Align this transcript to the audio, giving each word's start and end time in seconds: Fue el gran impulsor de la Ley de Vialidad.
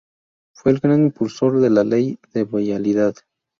Fue 0.55 0.71
el 0.71 0.79
gran 0.79 0.99
impulsor 1.03 1.59
de 1.59 1.69
la 1.69 1.83
Ley 1.83 2.17
de 2.33 2.43
Vialidad. 2.45 3.13